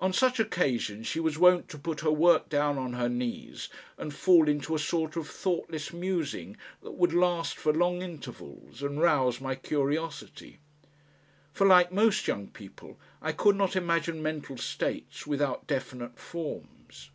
On 0.00 0.12
such 0.12 0.40
occasions 0.40 1.06
she 1.06 1.20
was 1.20 1.38
wont 1.38 1.68
to 1.68 1.78
put 1.78 2.00
her 2.00 2.10
work 2.10 2.48
down 2.48 2.78
on 2.78 2.94
her 2.94 3.08
knees 3.08 3.68
and 3.96 4.12
fall 4.12 4.48
into 4.48 4.74
a 4.74 4.78
sort 4.80 5.14
of 5.14 5.28
thoughtless 5.30 5.92
musing 5.92 6.56
that 6.82 6.94
would 6.96 7.12
last 7.12 7.56
for 7.56 7.72
long 7.72 8.02
intervals 8.02 8.82
and 8.82 9.00
rouse 9.00 9.40
my 9.40 9.54
curiosity. 9.54 10.58
For 11.52 11.64
like 11.64 11.92
most 11.92 12.26
young 12.26 12.48
people 12.48 12.98
I 13.22 13.30
could 13.30 13.54
not 13.54 13.76
imagine 13.76 14.20
mental 14.20 14.56
states 14.56 15.28
without 15.28 15.68
definite 15.68 16.18
forms. 16.18 17.10